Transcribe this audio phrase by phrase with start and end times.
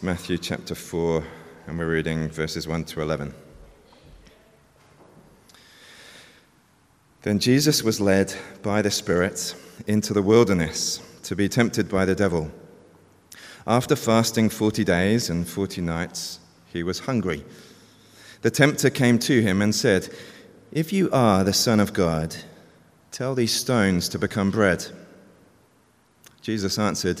[0.00, 1.24] Matthew chapter 4,
[1.66, 3.34] and we're reading verses 1 to 11.
[7.22, 8.32] Then Jesus was led
[8.62, 9.56] by the Spirit
[9.88, 12.48] into the wilderness to be tempted by the devil.
[13.66, 16.38] After fasting 40 days and 40 nights,
[16.72, 17.44] he was hungry.
[18.42, 20.14] The tempter came to him and said,
[20.70, 22.36] If you are the Son of God,
[23.10, 24.86] tell these stones to become bread.
[26.40, 27.20] Jesus answered,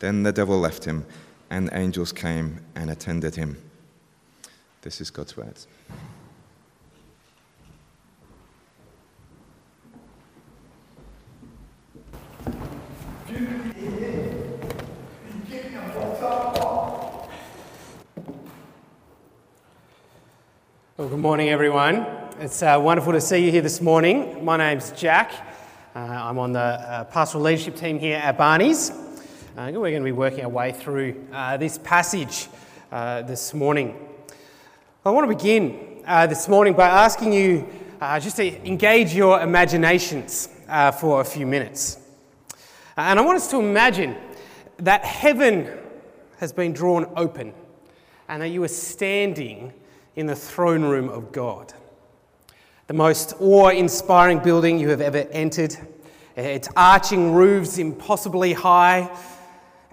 [0.00, 1.04] Then the devil left him,
[1.50, 3.60] and angels came and attended him.
[4.82, 5.58] This is God's word.
[20.96, 22.06] Well, good morning, everyone.
[22.38, 24.44] It's uh, wonderful to see you here this morning.
[24.44, 25.32] My name's Jack.
[25.94, 28.92] Uh, I'm on the uh, pastoral leadership team here at Barney's.
[29.56, 32.48] Uh, we're going to be working our way through uh, this passage
[32.92, 33.96] uh, this morning.
[35.04, 37.66] I want to begin uh, this morning by asking you
[38.00, 41.98] uh, just to engage your imaginations uh, for a few minutes.
[42.96, 44.16] And I want us to imagine
[44.76, 45.76] that heaven
[46.38, 47.52] has been drawn open
[48.28, 49.72] and that you are standing
[50.14, 51.72] in the throne room of God.
[52.86, 55.74] The most awe inspiring building you have ever entered.
[56.36, 59.10] Its arching roofs impossibly high,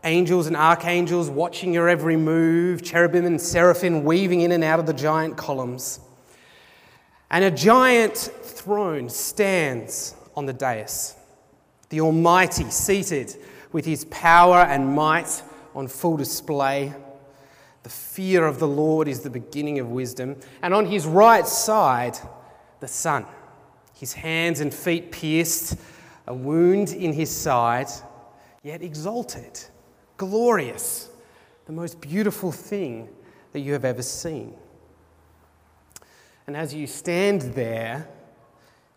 [0.05, 4.85] angels and archangels watching your every move, cherubim and seraphim weaving in and out of
[4.85, 5.99] the giant columns.
[7.29, 11.15] And a giant throne stands on the dais,
[11.89, 13.35] the Almighty seated
[13.71, 15.41] with his power and might
[15.73, 16.93] on full display.
[17.83, 20.37] The fear of the Lord is the beginning of wisdom.
[20.61, 22.17] And on his right side,
[22.79, 23.25] the Son,
[23.93, 25.77] his hands and feet pierced,
[26.27, 27.87] a wound in his side,
[28.63, 29.59] yet exalted
[30.17, 31.09] glorious,
[31.65, 33.09] the most beautiful thing
[33.53, 34.53] that you have ever seen.
[36.47, 38.07] And as you stand there,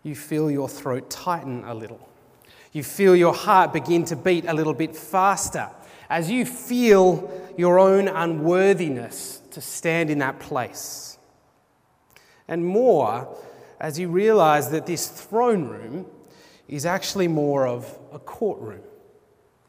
[0.03, 2.07] you feel your throat tighten a little.
[2.71, 5.69] You feel your heart begin to beat a little bit faster
[6.09, 11.17] as you feel your own unworthiness to stand in that place.
[12.47, 13.35] And more,
[13.79, 16.05] as you realize that this throne room
[16.67, 18.81] is actually more of a courtroom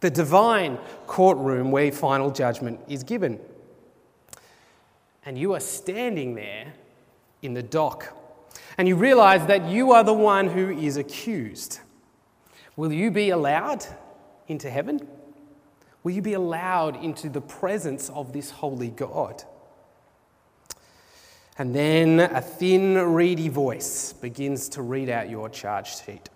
[0.00, 3.38] the divine courtroom where final judgment is given.
[5.24, 6.72] And you are standing there
[7.42, 8.16] in the dock,
[8.78, 11.80] and you realize that you are the one who is accused.
[12.76, 13.84] Will you be allowed
[14.48, 15.06] into heaven?
[16.02, 19.44] Will you be allowed into the presence of this holy God?
[21.58, 26.30] And then a thin, reedy voice begins to read out your charge sheet.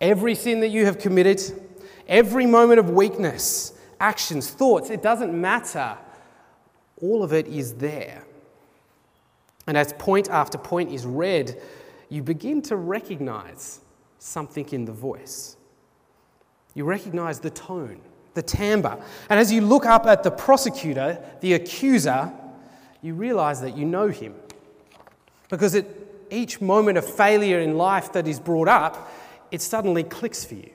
[0.00, 1.42] Every sin that you have committed,
[2.08, 5.96] Every moment of weakness, actions, thoughts, it doesn't matter.
[7.02, 8.24] All of it is there.
[9.66, 11.60] And as point after point is read,
[12.08, 13.80] you begin to recognize
[14.18, 15.56] something in the voice.
[16.74, 18.00] You recognize the tone,
[18.32, 18.98] the timbre.
[19.28, 22.32] And as you look up at the prosecutor, the accuser,
[23.02, 24.34] you realize that you know him.
[25.50, 25.86] Because at
[26.30, 29.12] each moment of failure in life that is brought up,
[29.50, 30.70] it suddenly clicks for you.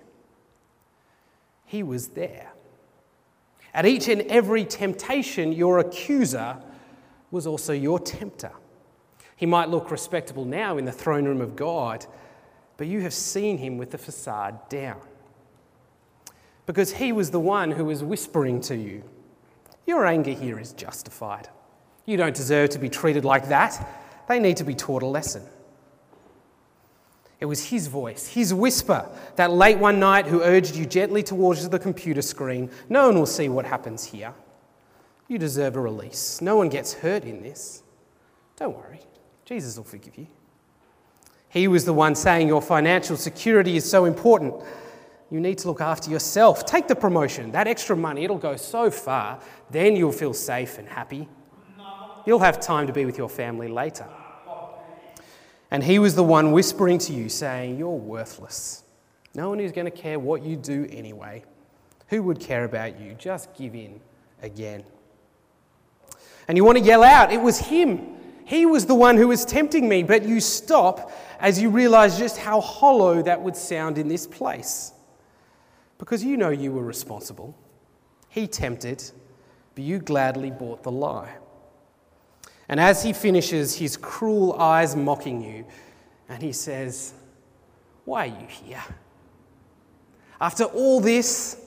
[1.74, 2.52] He was there.
[3.74, 6.58] At each and every temptation, your accuser
[7.32, 8.52] was also your tempter.
[9.36, 12.06] He might look respectable now in the throne room of God,
[12.78, 15.02] but you have seen him with the facade down.
[16.68, 19.02] Because he was the one who was whispering to you,
[19.88, 21.50] Your anger here is justified.
[22.06, 23.84] You don't deserve to be treated like that.
[24.30, 25.42] They need to be taught a lesson.
[27.44, 29.06] It was his voice, his whisper,
[29.36, 32.72] that late one night who urged you gently towards the computer screen.
[32.88, 34.34] No one will see what happens here.
[35.28, 36.40] You deserve a release.
[36.40, 37.84] No one gets hurt in this.
[38.56, 39.02] Don't worry,
[39.44, 40.28] Jesus will forgive you.
[41.50, 44.64] He was the one saying your financial security is so important.
[45.30, 46.66] You need to look after yourself.
[46.66, 49.42] Take the promotion, that extra money, it'll go so far.
[49.70, 51.28] Then you'll feel safe and happy.
[52.26, 54.08] You'll have time to be with your family later.
[55.74, 58.84] And he was the one whispering to you, saying, You're worthless.
[59.34, 61.44] No one is going to care what you do anyway.
[62.10, 63.16] Who would care about you?
[63.16, 64.00] Just give in
[64.44, 64.84] again.
[66.48, 68.16] And you want to yell out, It was him.
[68.46, 70.04] He was the one who was tempting me.
[70.04, 74.92] But you stop as you realize just how hollow that would sound in this place.
[75.98, 77.58] Because you know you were responsible.
[78.30, 79.04] He tempted,
[79.74, 81.34] but you gladly bought the lie.
[82.74, 85.64] And as he finishes, his cruel eyes mocking you,
[86.28, 87.14] and he says,
[88.04, 88.82] Why are you here?
[90.42, 91.64] After all this,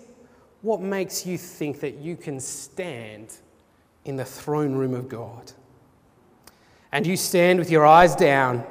[0.63, 3.37] what makes you think that you can stand
[4.05, 5.53] in the throne room of God?
[6.91, 8.65] And you stand with your eyes down,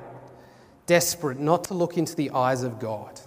[0.88, 3.18] desperate not to look into the eyes of God,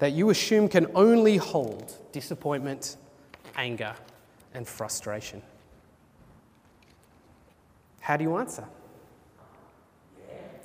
[0.00, 2.98] that you assume can only hold disappointment,
[3.56, 3.94] anger,
[4.52, 5.40] and frustration.
[8.04, 8.68] How do you answer?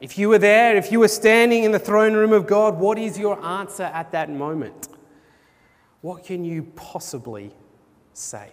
[0.02, 3.00] If you were there, if you were standing in the throne room of God, what
[3.00, 4.90] is your answer at that moment?
[6.02, 7.54] What can you possibly
[8.14, 8.52] say?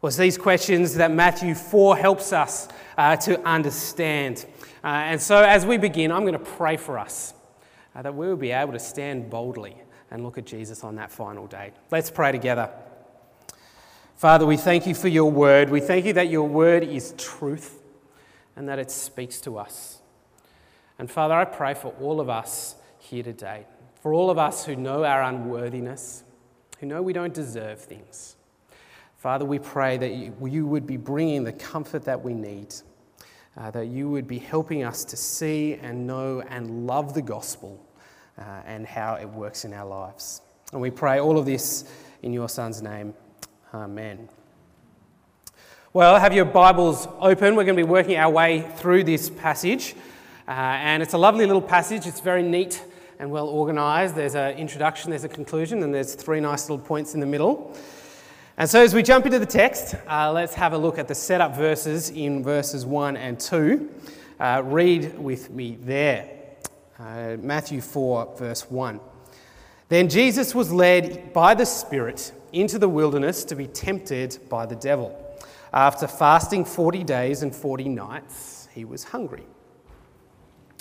[0.00, 2.66] Well, it's these questions that Matthew 4 helps us
[2.98, 4.44] uh, to understand.
[4.82, 7.34] Uh, and so, as we begin, I'm going to pray for us
[7.94, 9.76] uh, that we will be able to stand boldly
[10.10, 11.70] and look at Jesus on that final day.
[11.92, 12.68] Let's pray together.
[14.22, 15.68] Father, we thank you for your word.
[15.68, 17.82] We thank you that your word is truth
[18.54, 19.98] and that it speaks to us.
[20.96, 23.66] And Father, I pray for all of us here today,
[24.00, 26.22] for all of us who know our unworthiness,
[26.78, 28.36] who know we don't deserve things.
[29.16, 32.72] Father, we pray that you, would be bringing the comfort that we need,
[33.56, 37.84] uh, that you would be helping us to see and know and love the gospel
[38.38, 40.42] uh, and how it works in our lives.
[40.72, 41.86] And we pray all of this
[42.22, 43.14] in your Son's name.
[43.74, 44.28] Amen.
[45.94, 47.56] Well, have your Bibles open.
[47.56, 49.94] We're going to be working our way through this passage.
[50.46, 52.06] Uh, and it's a lovely little passage.
[52.06, 52.84] It's very neat
[53.18, 54.14] and well organised.
[54.14, 57.74] There's an introduction, there's a conclusion, and there's three nice little points in the middle.
[58.58, 61.14] And so, as we jump into the text, uh, let's have a look at the
[61.14, 63.88] setup verses in verses 1 and 2.
[64.38, 66.28] Uh, read with me there.
[66.98, 69.00] Uh, Matthew 4, verse 1.
[69.88, 74.76] Then Jesus was led by the Spirit into the wilderness to be tempted by the
[74.76, 75.18] devil.
[75.72, 79.44] After fasting 40 days and 40 nights, he was hungry.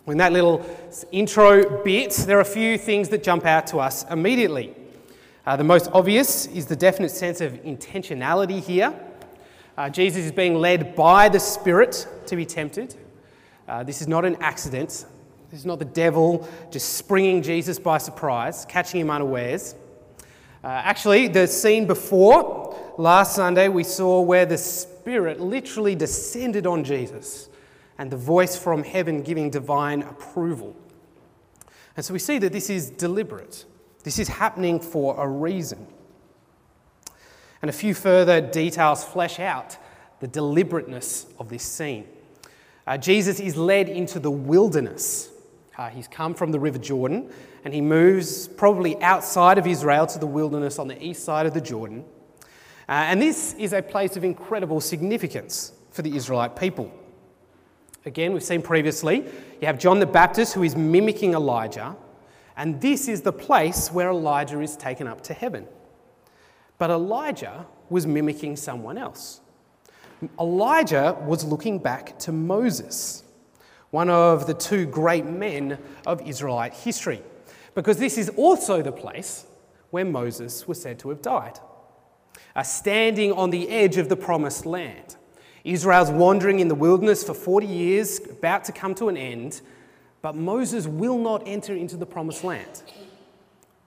[0.08, 0.66] In that little
[1.12, 4.76] intro bit, there are a few things that jump out to us immediately.
[5.46, 8.94] Uh, the most obvious is the definite sense of intentionality here.
[9.78, 12.96] Uh, Jesus is being led by the Spirit to be tempted.
[13.68, 15.06] Uh, this is not an accident.
[15.50, 19.76] This is not the devil just springing Jesus by surprise, catching him unawares.
[20.64, 26.84] Uh, actually, the scene before, last Sunday, we saw where the Spirit literally descended on
[26.84, 27.50] Jesus
[27.98, 30.76] and the voice from heaven giving divine approval.
[31.98, 33.66] And so we see that this is deliberate.
[34.04, 35.88] This is happening for a reason.
[37.62, 39.78] And a few further details flesh out
[40.20, 42.08] the deliberateness of this scene.
[42.86, 45.30] Uh, Jesus is led into the wilderness.
[45.78, 47.30] Uh, he's come from the River Jordan
[47.64, 51.54] and he moves probably outside of Israel to the wilderness on the east side of
[51.54, 52.04] the Jordan.
[52.90, 56.92] Uh, and this is a place of incredible significance for the Israelite people.
[58.06, 59.18] Again, we've seen previously,
[59.62, 61.96] you have John the Baptist who is mimicking Elijah.
[62.58, 65.68] And this is the place where Elijah is taken up to heaven.
[66.78, 69.42] But Elijah was mimicking someone else.
[70.40, 73.24] Elijah was looking back to Moses,
[73.92, 77.22] one of the two great men of Israelite history,
[77.76, 79.46] because this is also the place
[79.92, 81.60] where Moses was said to have died.
[82.64, 85.16] Standing on the edge of the promised land.
[85.64, 89.62] Israel's wandering in the wilderness for 40 years, about to come to an end,
[90.22, 92.84] but Moses will not enter into the promised land.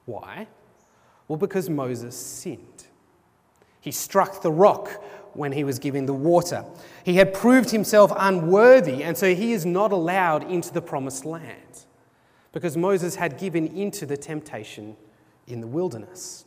[0.04, 0.46] Why?
[1.26, 2.87] Well, because Moses sinned.
[3.80, 5.02] He struck the rock
[5.34, 6.64] when he was giving the water.
[7.04, 11.84] He had proved himself unworthy, and so he is not allowed into the promised land
[12.52, 14.96] because Moses had given into the temptation
[15.46, 16.44] in the wilderness.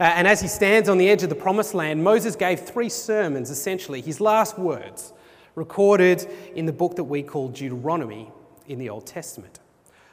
[0.00, 2.88] Uh, and as he stands on the edge of the promised land, Moses gave three
[2.88, 5.12] sermons, essentially, his last words,
[5.54, 8.30] recorded in the book that we call Deuteronomy
[8.66, 9.60] in the Old Testament.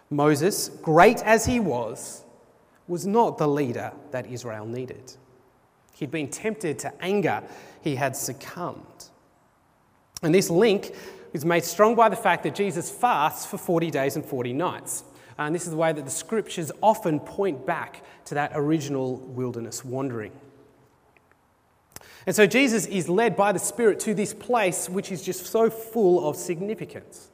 [0.10, 2.26] Moses, great as he was,
[2.88, 5.16] was not the leader that Israel needed.
[6.00, 7.44] He'd been tempted to anger,
[7.82, 9.10] he had succumbed.
[10.24, 10.96] And this link
[11.34, 15.04] is made strong by the fact that Jesus fasts for 40 days and 40 nights.
[15.38, 19.84] And this is the way that the scriptures often point back to that original wilderness
[19.84, 20.32] wandering.
[22.26, 25.70] And so Jesus is led by the Spirit to this place which is just so
[25.70, 27.30] full of significance.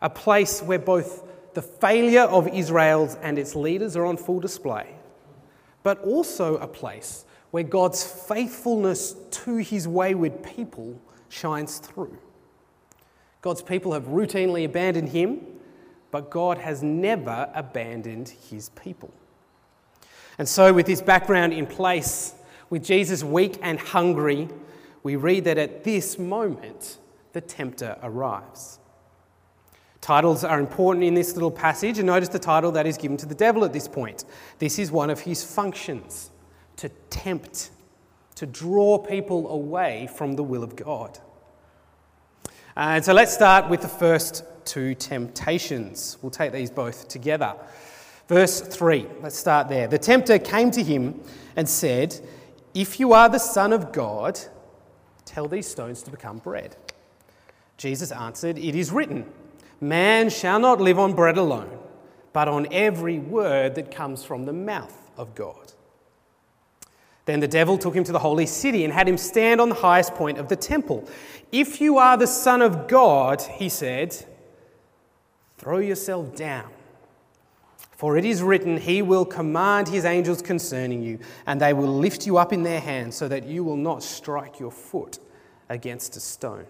[0.00, 4.86] A place where both the failure of Israel's and its leaders are on full display,
[5.82, 12.16] but also a place where God's faithfulness to his wayward people shines through.
[13.42, 15.40] God's people have routinely abandoned him,
[16.10, 19.12] but God has never abandoned his people.
[20.38, 22.34] And so, with this background in place,
[22.68, 24.48] with Jesus weak and hungry,
[25.02, 26.98] we read that at this moment,
[27.32, 28.78] the tempter arrives.
[30.00, 33.26] Titles are important in this little passage, and notice the title that is given to
[33.26, 34.24] the devil at this point.
[34.58, 36.30] This is one of his functions
[36.80, 37.70] to tempt,
[38.36, 41.18] to draw people away from the will of God.
[42.74, 46.16] And so let's start with the first two temptations.
[46.22, 47.54] We'll take these both together.
[48.28, 49.88] Verse 3, let's start there.
[49.88, 51.20] The tempter came to him
[51.54, 52.18] and said,
[52.72, 54.40] If you are the Son of God,
[55.26, 56.76] tell these stones to become bread.
[57.76, 59.30] Jesus answered, It is written,
[59.82, 61.78] Man shall not live on bread alone,
[62.32, 65.74] but on every word that comes from the mouth of God.
[67.30, 69.76] Then the devil took him to the holy city and had him stand on the
[69.76, 71.08] highest point of the temple.
[71.52, 74.16] If you are the Son of God, he said,
[75.56, 76.68] throw yourself down.
[77.92, 82.26] For it is written, He will command His angels concerning you, and they will lift
[82.26, 85.20] you up in their hands so that you will not strike your foot
[85.68, 86.66] against a stone.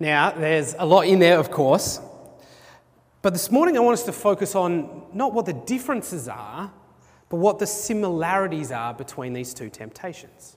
[0.00, 2.00] Now, there's a lot in there, of course,
[3.22, 6.72] but this morning I want us to focus on not what the differences are,
[7.28, 10.56] but what the similarities are between these two temptations.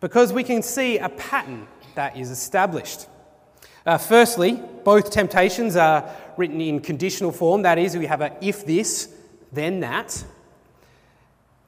[0.00, 3.06] Because we can see a pattern that is established.
[3.84, 7.62] Uh, firstly, both temptations are written in conditional form.
[7.62, 9.12] That is, we have a if this,
[9.52, 10.24] then that.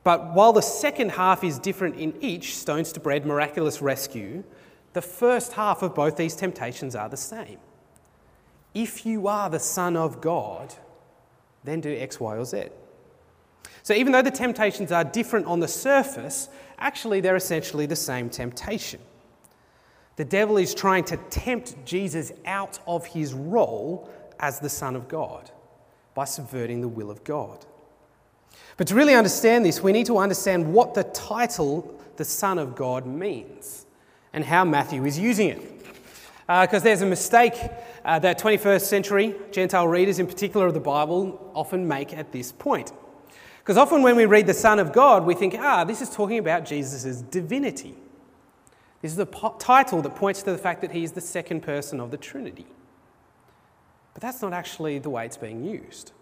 [0.04, 4.44] But while the second half is different in each, stones to bread, miraculous rescue,
[4.92, 7.58] the first half of both these temptations are the same.
[8.74, 10.74] If you are the Son of God,
[11.64, 12.64] then do X, Y, or Z.
[13.84, 16.48] So even though the temptations are different on the surface,
[16.78, 18.98] actually they're essentially the same temptation.
[20.16, 24.10] The devil is trying to tempt Jesus out of his role
[24.40, 25.50] as the Son of God
[26.14, 27.66] by subverting the will of God.
[28.78, 32.74] But to really understand this, we need to understand what the title, the Son of
[32.74, 33.84] God, means
[34.32, 35.78] and how Matthew is using it.
[36.46, 37.54] Because uh, there's a mistake
[38.04, 42.50] uh, that 21st century Gentile readers, in particular of the Bible, often make at this
[42.50, 42.92] point.
[43.64, 46.38] Because often when we read the Son of God, we think, ah, this is talking
[46.38, 47.94] about Jesus' divinity.
[49.00, 51.62] This is a po- title that points to the fact that he is the second
[51.62, 52.66] person of the Trinity.
[54.12, 56.12] But that's not actually the way it's being used.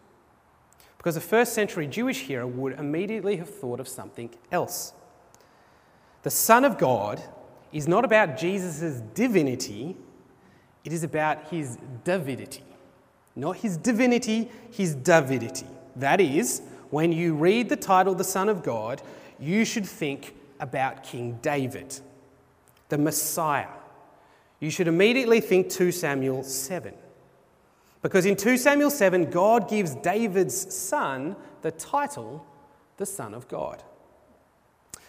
[0.99, 4.93] Because a first century Jewish hearer would immediately have thought of something else.
[6.23, 7.21] The Son of God
[7.73, 9.97] is not about Jesus' divinity,
[10.85, 12.63] it is about his divinity.
[13.35, 15.67] Not his divinity, his divinity.
[15.97, 19.01] That is, when you read the title, The Son of God,
[19.41, 21.99] you should think about King David,
[22.91, 23.71] the Messiah.
[24.61, 26.93] You should immediately think 2 Samuel 7.
[28.03, 32.45] Because in 2 Samuel 7, God gives David's son the title,
[32.99, 33.83] the Son of God.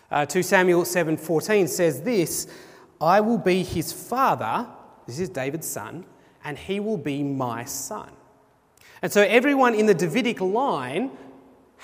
[0.09, 2.47] Uh, 2 Samuel 7:14 says this,
[3.01, 4.67] I will be his father,
[5.05, 6.05] this is David's son,
[6.45, 8.09] and he will be my son.
[9.01, 11.11] And so everyone in the Davidic line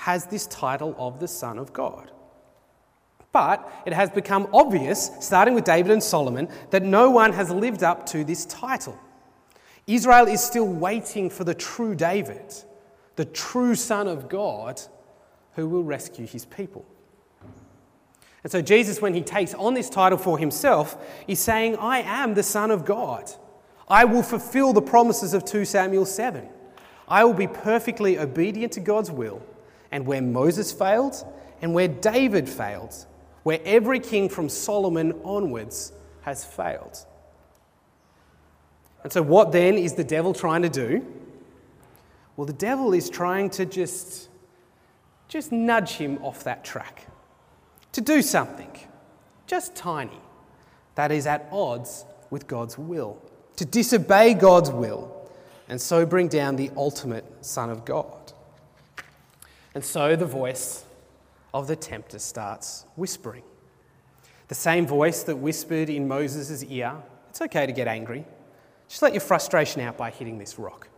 [0.00, 2.10] has this title of the Son of God.
[3.32, 7.82] But it has become obvious, starting with David and Solomon, that no one has lived
[7.82, 8.98] up to this title.
[9.86, 12.54] Israel is still waiting for the true David,
[13.16, 14.80] the true Son of God,
[15.52, 16.86] who will rescue his people.
[18.42, 20.96] And so, Jesus, when he takes on this title for himself,
[21.28, 23.30] is saying, I am the Son of God.
[23.86, 26.48] I will fulfill the promises of 2 Samuel 7.
[27.06, 29.42] I will be perfectly obedient to God's will
[29.92, 31.24] and where Moses failed
[31.62, 32.94] and where David failed,
[33.42, 35.92] where every king from Solomon onwards
[36.22, 37.04] has failed.
[39.02, 41.06] And so, what then is the devil trying to do?
[42.36, 44.28] Well, the devil is trying to just,
[45.28, 47.06] just nudge him off that track,
[47.92, 48.70] to do something,
[49.46, 50.20] just tiny,
[50.94, 53.20] that is at odds with God's will,
[53.56, 55.28] to disobey God's will,
[55.68, 58.32] and so bring down the ultimate Son of God.
[59.74, 60.84] And so the voice
[61.54, 63.42] of the tempter starts whispering.
[64.48, 66.96] The same voice that whispered in Moses' ear,
[67.28, 68.24] It's okay to get angry.
[68.88, 70.88] Just let your frustration out by hitting this rock.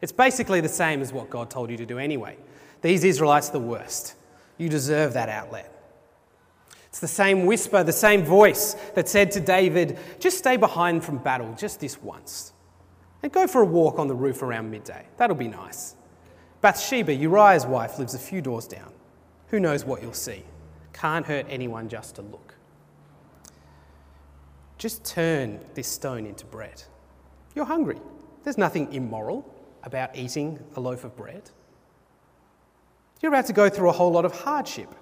[0.00, 2.36] It's basically the same as what God told you to do anyway.
[2.82, 4.14] These Israelites are the worst.
[4.56, 5.72] You deserve that outlet.
[6.86, 11.18] It's the same whisper, the same voice that said to David, Just stay behind from
[11.18, 12.52] battle just this once.
[13.22, 15.06] And go for a walk on the roof around midday.
[15.16, 15.94] That'll be nice.
[16.60, 18.92] Bathsheba, Uriah's wife, lives a few doors down.
[19.48, 20.44] Who knows what you'll see?
[20.92, 22.54] Can't hurt anyone just to look.
[24.78, 26.82] Just turn this stone into bread.
[27.54, 27.98] You're hungry.
[28.44, 29.44] There's nothing immoral
[29.82, 31.50] about eating a loaf of bread.
[33.20, 34.94] You're about to go through a whole lot of hardship.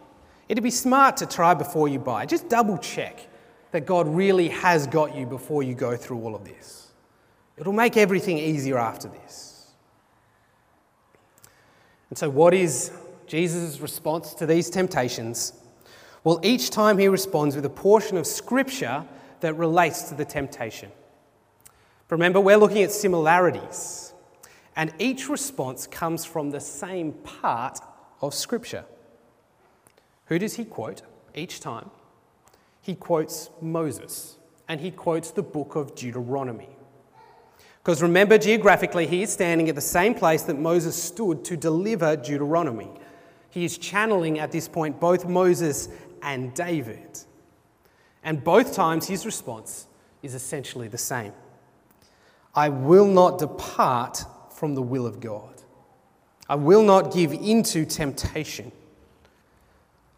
[0.48, 2.26] It'd be smart to try before you buy.
[2.26, 3.28] Just double check
[3.70, 6.92] that God really has got you before you go through all of this.
[7.56, 9.47] It'll make everything easier after this.
[12.10, 12.90] And so, what is
[13.26, 15.52] Jesus' response to these temptations?
[16.24, 19.04] Well, each time he responds with a portion of Scripture
[19.40, 20.90] that relates to the temptation.
[22.10, 24.14] Remember, we're looking at similarities,
[24.74, 27.78] and each response comes from the same part
[28.22, 28.84] of Scripture.
[30.26, 31.02] Who does he quote
[31.34, 31.90] each time?
[32.80, 36.77] He quotes Moses, and he quotes the book of Deuteronomy.
[37.88, 42.16] Because remember, geographically, he is standing at the same place that Moses stood to deliver
[42.16, 42.90] Deuteronomy.
[43.48, 45.88] He is channeling at this point both Moses
[46.20, 47.20] and David.
[48.22, 49.86] And both times his response
[50.22, 51.32] is essentially the same
[52.54, 55.62] I will not depart from the will of God.
[56.46, 58.70] I will not give into temptation.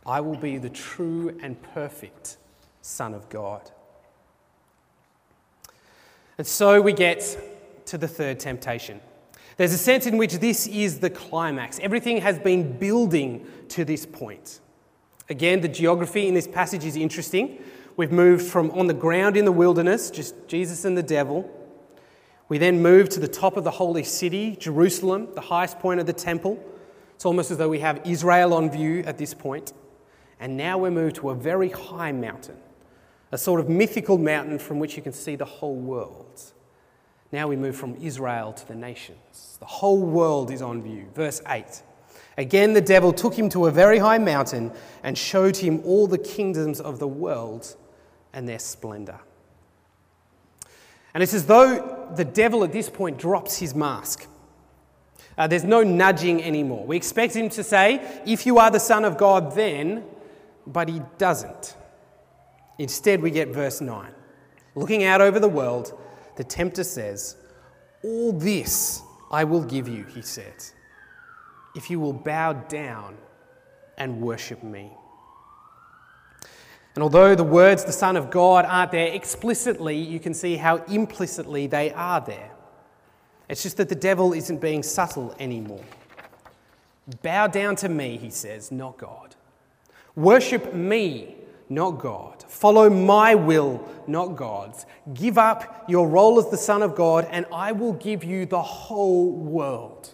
[0.05, 2.37] I will be the true and perfect
[2.83, 3.71] Son of God.
[6.37, 7.39] And so we get
[7.87, 9.01] to the third temptation.
[9.57, 11.79] There's a sense in which this is the climax.
[11.81, 14.61] Everything has been building to this point.
[15.29, 17.63] Again, the geography in this passage is interesting.
[17.97, 21.51] We've moved from on the ground in the wilderness, just Jesus and the devil.
[22.49, 26.07] We then move to the top of the holy city, Jerusalem, the highest point of
[26.07, 26.59] the temple.
[27.15, 29.73] It's almost as though we have Israel on view at this point.
[30.41, 32.57] And now we're moved to a very high mountain,
[33.31, 36.43] a sort of mythical mountain from which you can see the whole world.
[37.33, 39.57] Now we move from Israel to the nations.
[39.61, 41.09] The whole world is on view.
[41.15, 41.83] Verse 8.
[42.37, 46.19] Again, the devil took him to a very high mountain and showed him all the
[46.19, 47.77] kingdoms of the world
[48.33, 49.21] and their splendor.
[51.13, 54.27] And it's as though the devil at this point drops his mask.
[55.37, 56.87] Uh, there's no nudging anymore.
[56.87, 60.05] We expect him to say, If you are the Son of God, then,
[60.67, 61.77] but he doesn't.
[62.79, 64.13] Instead, we get verse 9.
[64.75, 65.99] Looking out over the world,
[66.37, 67.37] the tempter says,
[68.03, 70.75] All this I will give you, he says,
[71.75, 73.17] if you will bow down
[73.97, 74.91] and worship me.
[76.95, 80.79] And although the words the Son of God aren't there explicitly, you can see how
[80.85, 82.51] implicitly they are there.
[83.49, 85.85] It's just that the devil isn't being subtle anymore.
[87.23, 89.37] Bow down to me, he says, not God.
[90.17, 91.37] Worship me,
[91.71, 92.45] not God.
[92.49, 94.85] Follow my will, not God's.
[95.15, 98.61] Give up your role as the Son of God, and I will give you the
[98.61, 100.13] whole world.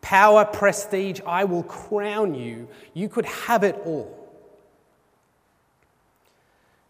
[0.00, 2.68] Power, prestige, I will crown you.
[2.94, 4.12] You could have it all.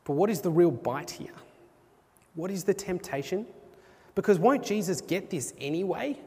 [0.05, 1.35] But what is the real bite here?
[2.37, 3.47] What is the temptation?
[4.15, 6.19] Because won't Jesus get this anyway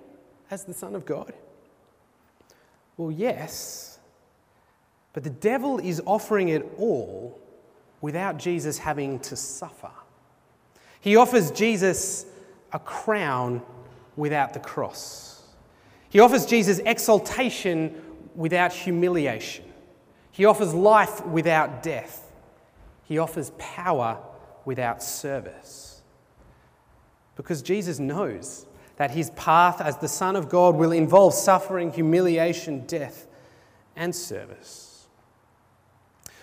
[0.51, 1.31] as the Son of God?
[2.97, 3.98] Well, yes,
[5.13, 7.39] but the devil is offering it all
[8.01, 9.91] without Jesus having to suffer.
[11.01, 12.25] He offers Jesus
[12.71, 13.61] a crown
[14.15, 15.43] without the cross.
[16.09, 18.01] He offers Jesus exaltation
[18.35, 19.65] without humiliation.
[20.31, 22.31] He offers life without death.
[23.03, 24.17] He offers power
[24.65, 26.01] without service.
[27.35, 28.65] Because Jesus knows
[28.97, 33.27] that his path as the Son of God will involve suffering, humiliation, death,
[33.95, 34.88] and service.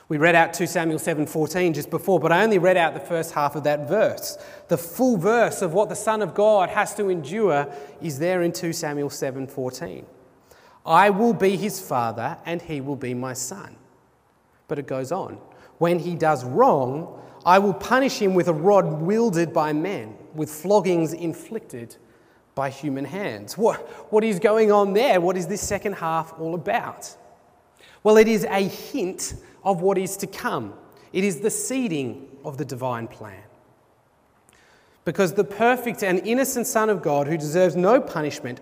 [0.09, 3.33] We read out 2 Samuel 7:14 just before, but I only read out the first
[3.33, 4.39] half of that verse.
[4.69, 7.67] The full verse of what the Son of God has to endure
[8.01, 10.07] is there in 2 Samuel 7:14.
[10.85, 13.77] I will be his father and he will be my son.
[14.69, 15.39] But it goes on.
[15.79, 20.51] When he does wrong, I will punish him with a rod wielded by men, with
[20.51, 21.97] floggings inflicted
[22.55, 23.59] by human hands.
[23.59, 23.79] What,
[24.13, 25.21] what is going on there?
[25.21, 27.17] What is this second half all about?
[28.07, 30.75] Well, it is a hint of what is to come.
[31.13, 33.43] It is the seeding of the divine plan.
[35.05, 38.61] Because the perfect and innocent Son of God, who deserves no punishment,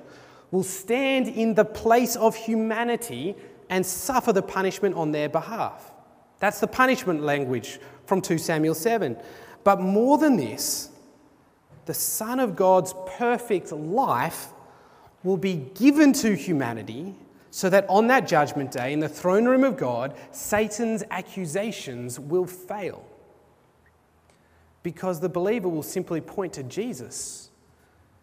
[0.51, 3.35] will stand in the place of humanity
[3.69, 5.93] and suffer the punishment on their behalf.
[6.39, 9.15] That's the punishment language from 2 Samuel 7.
[9.63, 10.89] But more than this,
[11.85, 14.55] the Son of God's perfect life
[15.23, 17.15] will be given to humanity
[17.55, 22.47] so that on that judgment day, in the throne room of God, Satan's accusations will
[22.47, 23.07] fail.
[24.83, 27.51] Because the believer will simply point to Jesus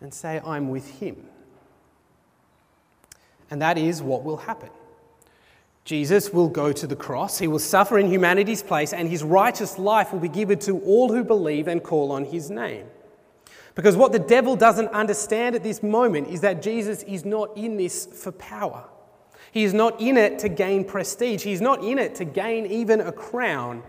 [0.02, 1.28] and say, I'm with him.
[3.50, 4.70] And that is what will happen.
[5.86, 9.80] Jesus will go to the cross, he will suffer in humanity's place, and his righteous
[9.80, 12.86] life will be given to all who believe and call on his name.
[13.76, 17.78] Because what the devil doesn't understand at this moment is that Jesus is not in
[17.78, 18.90] this for power.
[19.52, 21.44] He is not in it to gain prestige.
[21.44, 23.84] He's not in it to gain even a crown.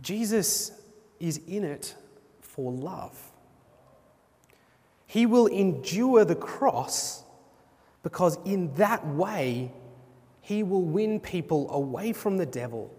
[0.00, 0.72] Jesus
[1.20, 1.94] is in it
[2.40, 3.30] for love.
[5.06, 7.22] He will endure the cross
[8.02, 9.70] because, in that way,
[10.40, 12.90] he will win people away from the devil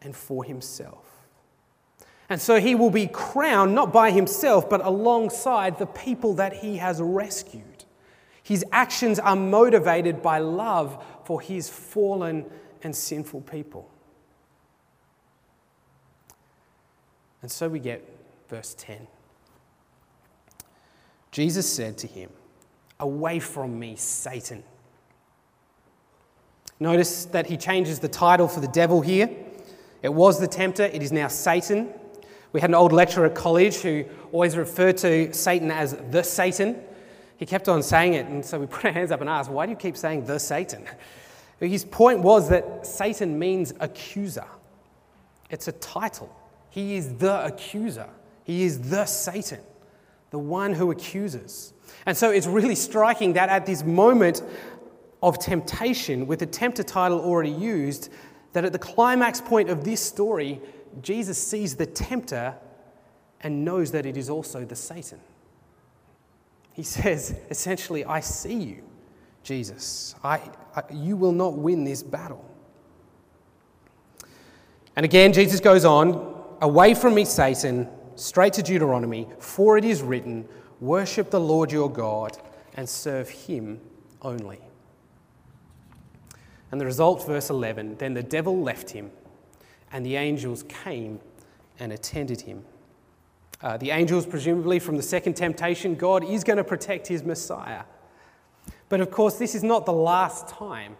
[0.00, 1.04] and for himself.
[2.30, 6.78] And so he will be crowned not by himself, but alongside the people that he
[6.78, 7.67] has rescued.
[8.48, 12.46] His actions are motivated by love for his fallen
[12.82, 13.90] and sinful people.
[17.42, 18.02] And so we get
[18.48, 19.06] verse 10.
[21.30, 22.30] Jesus said to him,
[22.98, 24.64] Away from me, Satan.
[26.80, 29.28] Notice that he changes the title for the devil here.
[30.02, 31.92] It was the tempter, it is now Satan.
[32.54, 36.82] We had an old lecturer at college who always referred to Satan as the Satan.
[37.38, 39.64] He kept on saying it, and so we put our hands up and asked, Why
[39.64, 40.86] do you keep saying the Satan?
[41.60, 44.46] His point was that Satan means accuser,
[45.50, 46.34] it's a title.
[46.70, 48.08] He is the accuser,
[48.44, 49.60] he is the Satan,
[50.30, 51.72] the one who accuses.
[52.06, 54.42] And so it's really striking that at this moment
[55.22, 58.10] of temptation, with the tempter title already used,
[58.52, 60.60] that at the climax point of this story,
[61.02, 62.54] Jesus sees the tempter
[63.40, 65.20] and knows that it is also the Satan.
[66.78, 68.84] He says, essentially, I see you,
[69.42, 70.14] Jesus.
[70.22, 70.40] I,
[70.76, 72.48] I, you will not win this battle.
[74.94, 80.02] And again, Jesus goes on, Away from me, Satan, straight to Deuteronomy, for it is
[80.02, 82.38] written, Worship the Lord your God
[82.74, 83.80] and serve him
[84.22, 84.60] only.
[86.70, 89.10] And the result, verse 11 Then the devil left him
[89.90, 91.18] and the angels came
[91.80, 92.64] and attended him.
[93.60, 97.82] Uh, the angels, presumably from the second temptation, God is going to protect his Messiah.
[98.88, 100.96] But of course, this is not the last time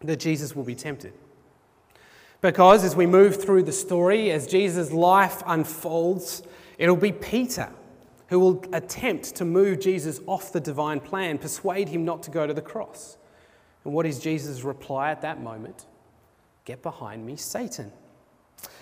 [0.00, 1.12] that Jesus will be tempted.
[2.40, 6.42] Because as we move through the story, as Jesus' life unfolds,
[6.78, 7.70] it'll be Peter
[8.28, 12.46] who will attempt to move Jesus off the divine plan, persuade him not to go
[12.46, 13.16] to the cross.
[13.84, 15.86] And what is Jesus' reply at that moment?
[16.64, 17.92] Get behind me, Satan.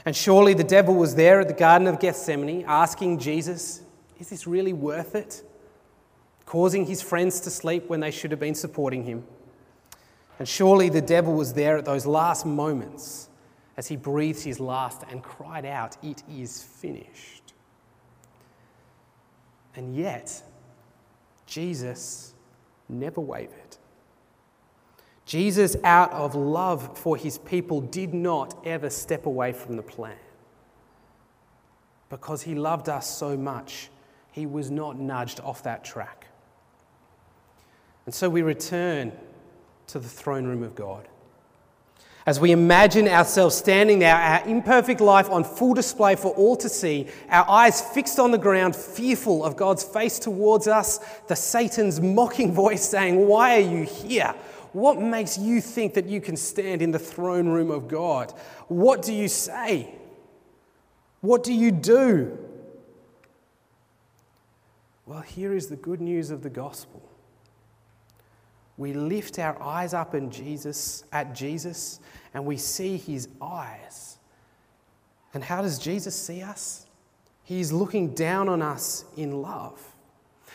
[0.04, 3.82] And surely the devil was there at the Garden of Gethsemane asking Jesus,
[4.18, 5.42] Is this really worth it?
[6.46, 9.24] Causing his friends to sleep when they should have been supporting him.
[10.38, 13.28] And surely the devil was there at those last moments
[13.76, 17.54] as he breathed his last and cried out, It is finished.
[19.76, 20.42] And yet,
[21.46, 22.34] Jesus
[22.88, 23.76] never wavered.
[25.26, 30.16] Jesus, out of love for his people, did not ever step away from the plan.
[32.10, 33.88] Because he loved us so much,
[34.32, 36.26] he was not nudged off that track.
[38.06, 39.12] And so we return
[39.88, 41.08] to the throne room of God.
[42.26, 46.70] As we imagine ourselves standing there, our imperfect life on full display for all to
[46.70, 52.00] see, our eyes fixed on the ground, fearful of God's face towards us, the Satan's
[52.00, 54.34] mocking voice saying, Why are you here?
[54.74, 58.32] What makes you think that you can stand in the throne room of God?
[58.66, 59.94] What do you say?
[61.20, 62.36] What do you do?
[65.06, 67.08] Well, here is the good news of the gospel.
[68.76, 72.00] We lift our eyes up in Jesus, at Jesus,
[72.34, 74.18] and we see his eyes.
[75.34, 76.86] And how does Jesus see us?
[77.44, 79.93] He's looking down on us in love.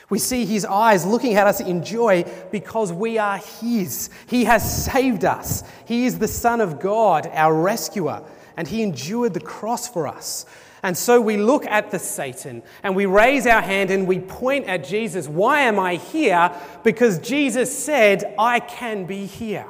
[0.10, 4.10] We see his eyes looking at us in joy because we are his.
[4.28, 5.64] He has saved us.
[5.86, 8.24] He is the Son of God, our rescuer,
[8.58, 10.46] and he endured the cross for us.
[10.82, 14.66] And so we look at the Satan and we raise our hand and we point
[14.68, 15.28] at Jesus.
[15.28, 16.52] Why am I here?
[16.84, 19.68] Because Jesus said, I can be here.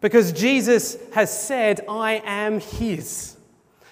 [0.00, 3.35] Because Jesus has said, I am his.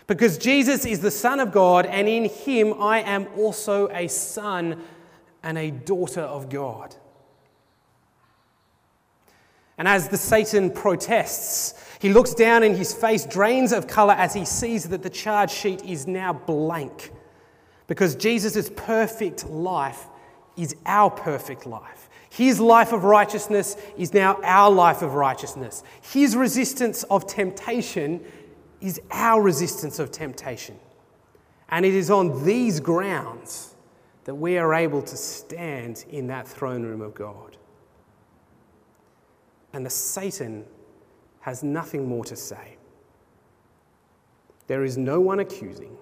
[0.06, 4.82] Because Jesus is the Son of God, and in him I am also a son
[5.42, 6.94] and a daughter of God.
[9.76, 14.34] And as the Satan protests, he looks down and his face drains of colour as
[14.34, 17.10] he sees that the charge sheet is now blank.
[17.86, 20.06] Because Jesus' perfect life
[20.56, 22.08] is our perfect life.
[22.30, 25.82] His life of righteousness is now our life of righteousness.
[26.02, 28.24] His resistance of temptation
[28.84, 30.78] is our resistance of temptation.
[31.70, 33.74] And it is on these grounds
[34.24, 37.56] that we are able to stand in that throne room of God.
[39.72, 40.66] And the Satan
[41.40, 42.76] has nothing more to say.
[44.66, 45.96] There is no one accusing.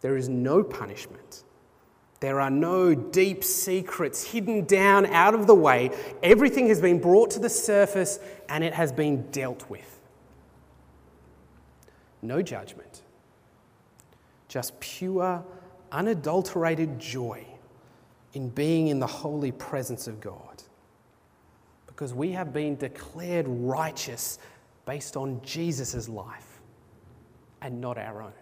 [0.00, 1.42] There is no punishment.
[2.20, 5.90] There are no deep secrets hidden down out of the way.
[6.22, 9.97] Everything has been brought to the surface and it has been dealt with.
[12.22, 13.02] No judgment,
[14.48, 15.44] just pure,
[15.92, 17.44] unadulterated joy
[18.34, 20.62] in being in the holy presence of God.
[21.86, 24.38] Because we have been declared righteous
[24.86, 26.60] based on Jesus' life
[27.60, 28.32] and not our own.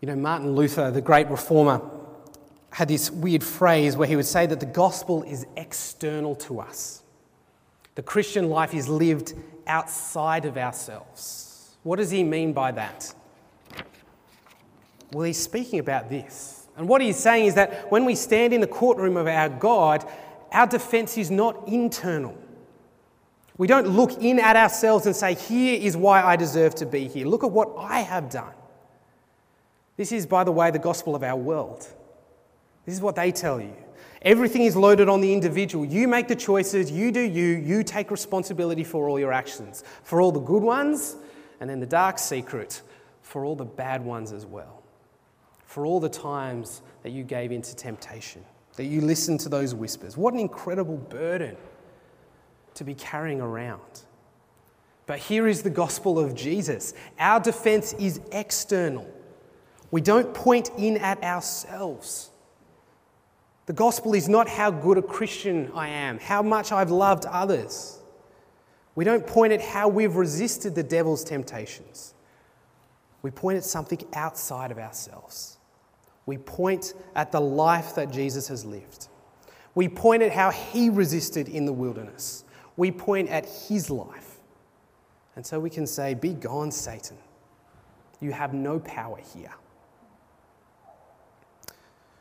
[0.00, 1.82] You know, Martin Luther, the great reformer,
[2.70, 7.02] had this weird phrase where he would say that the gospel is external to us.
[7.94, 9.34] The Christian life is lived
[9.66, 11.76] outside of ourselves.
[11.82, 13.14] What does he mean by that?
[15.12, 16.68] Well, he's speaking about this.
[16.76, 20.08] And what he's saying is that when we stand in the courtroom of our God,
[20.52, 22.36] our defense is not internal.
[23.58, 27.08] We don't look in at ourselves and say, Here is why I deserve to be
[27.08, 27.26] here.
[27.26, 28.54] Look at what I have done.
[29.96, 31.86] This is, by the way, the gospel of our world.
[32.86, 33.76] This is what they tell you.
[34.22, 35.84] Everything is loaded on the individual.
[35.84, 40.20] You make the choices, you do you, you take responsibility for all your actions, for
[40.20, 41.16] all the good ones,
[41.60, 42.82] and then the dark secret,
[43.22, 44.82] for all the bad ones as well.
[45.64, 48.44] For all the times that you gave into temptation,
[48.76, 50.16] that you listened to those whispers.
[50.16, 51.56] What an incredible burden
[52.74, 54.02] to be carrying around.
[55.06, 56.94] But here is the gospel of Jesus.
[57.18, 59.08] Our defense is external.
[59.90, 62.29] We don't point in at ourselves.
[63.70, 68.00] The gospel is not how good a Christian I am, how much I've loved others.
[68.96, 72.14] We don't point at how we've resisted the devil's temptations.
[73.22, 75.58] We point at something outside of ourselves.
[76.26, 79.06] We point at the life that Jesus has lived.
[79.76, 82.42] We point at how he resisted in the wilderness.
[82.76, 84.40] We point at his life.
[85.36, 87.18] And so we can say, Be gone, Satan.
[88.18, 89.52] You have no power here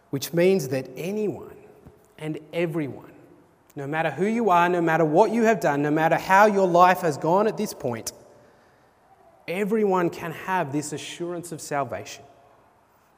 [0.09, 1.55] which means that anyone
[2.17, 3.11] and everyone,
[3.75, 6.67] no matter who you are, no matter what you have done, no matter how your
[6.67, 8.11] life has gone at this point,
[9.47, 12.23] everyone can have this assurance of salvation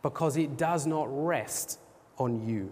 [0.01, 1.80] because it does not rest
[2.17, 2.71] on you.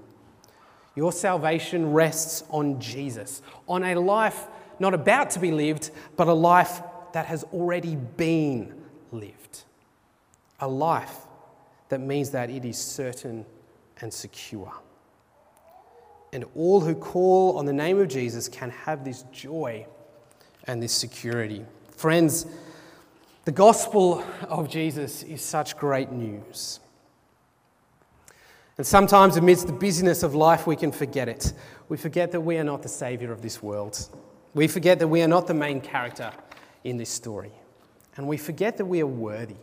[0.96, 4.48] Your salvation rests on Jesus, on a life
[4.80, 6.82] not about to be lived, but a life
[7.14, 8.74] that has already been
[9.12, 9.64] lived.
[10.60, 11.16] A life
[11.90, 13.46] that means that it is certain
[14.02, 14.74] and secure.
[16.32, 19.86] And all who call on the name of Jesus can have this joy
[20.66, 21.66] and this security.
[21.92, 22.46] Friends,
[23.46, 26.80] the gospel of Jesus is such great news.
[28.78, 31.52] And sometimes, amidst the busyness of life, we can forget it.
[31.90, 34.08] We forget that we are not the savior of this world.
[34.54, 36.32] We forget that we are not the main character
[36.84, 37.52] in this story.
[38.16, 39.56] And we forget that we are worthy.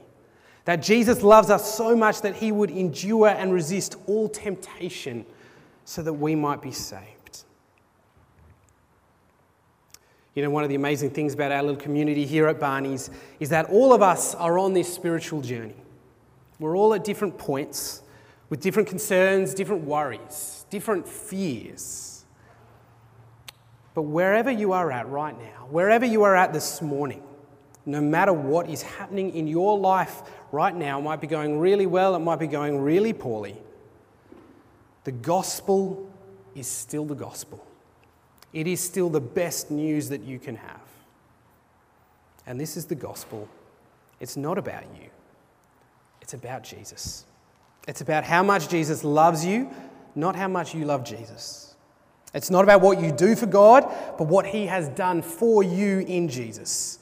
[0.66, 5.24] That Jesus loves us so much that he would endure and resist all temptation
[5.84, 7.44] so that we might be saved.
[10.34, 13.48] You know, one of the amazing things about our little community here at Barney's is
[13.48, 15.76] that all of us are on this spiritual journey.
[16.58, 18.02] We're all at different points
[18.50, 22.24] with different concerns, different worries, different fears.
[23.94, 27.22] But wherever you are at right now, wherever you are at this morning,
[27.86, 32.14] no matter what is happening in your life right now, might be going really well,
[32.14, 33.56] it might be going really poorly.
[35.04, 36.10] The gospel
[36.54, 37.64] is still the gospel.
[38.52, 40.80] It is still the best news that you can have.
[42.46, 43.48] And this is the gospel.
[44.20, 45.08] It's not about you,
[46.22, 47.24] it's about Jesus.
[47.86, 49.70] It's about how much Jesus loves you,
[50.16, 51.76] not how much you love Jesus.
[52.34, 53.84] It's not about what you do for God,
[54.18, 56.98] but what He has done for you in Jesus.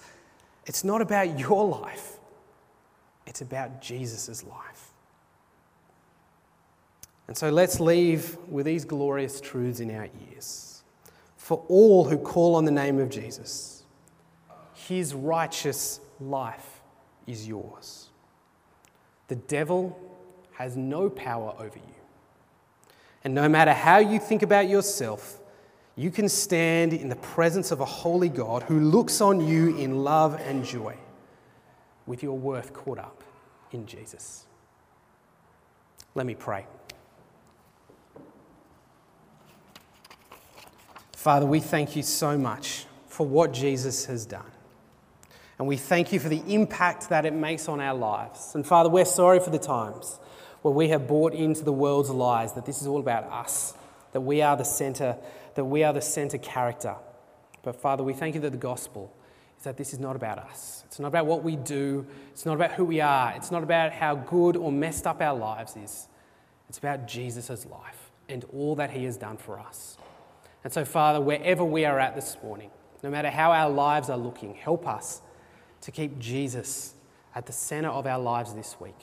[0.66, 2.13] It's not about your life,
[3.26, 4.92] it's about Jesus' life.
[7.26, 10.82] And so let's leave with these glorious truths in our ears.
[11.36, 13.84] For all who call on the name of Jesus,
[14.74, 16.82] his righteous life
[17.26, 18.10] is yours.
[19.28, 19.98] The devil
[20.52, 21.94] has no power over you.
[23.24, 25.40] And no matter how you think about yourself,
[25.96, 30.04] you can stand in the presence of a holy God who looks on you in
[30.04, 30.96] love and joy
[32.06, 33.24] with your worth caught up
[33.72, 34.46] in Jesus.
[36.14, 36.66] Let me pray.
[41.16, 44.50] Father, we thank you so much for what Jesus has done.
[45.58, 48.54] And we thank you for the impact that it makes on our lives.
[48.54, 50.18] And Father, we're sorry for the times
[50.62, 53.74] where we have bought into the world's lies that this is all about us,
[54.12, 55.16] that we are the center,
[55.54, 56.96] that we are the center character.
[57.62, 59.14] But Father, we thank you that the gospel
[59.64, 60.84] that this is not about us.
[60.86, 62.06] It's not about what we do.
[62.30, 63.32] It's not about who we are.
[63.36, 66.08] It's not about how good or messed up our lives is.
[66.68, 69.98] It's about Jesus' life and all that he has done for us.
[70.62, 72.70] And so, Father, wherever we are at this morning,
[73.02, 75.20] no matter how our lives are looking, help us
[75.82, 76.94] to keep Jesus
[77.34, 78.96] at the center of our lives this week.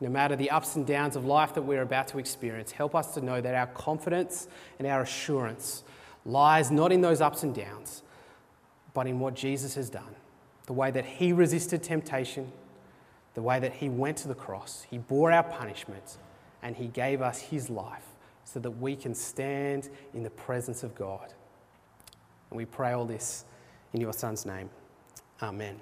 [0.00, 3.14] No matter the ups and downs of life that we're about to experience, help us
[3.14, 4.46] to know that our confidence
[4.78, 5.82] and our assurance
[6.24, 8.02] lies not in those ups and downs,
[8.96, 10.16] but in what Jesus has done.
[10.64, 12.50] The way that he resisted temptation,
[13.34, 16.16] the way that he went to the cross, he bore our punishment,
[16.62, 18.06] and he gave us his life
[18.44, 21.34] so that we can stand in the presence of God.
[22.48, 23.44] And we pray all this
[23.92, 24.70] in your Son's name.
[25.42, 25.78] Amen.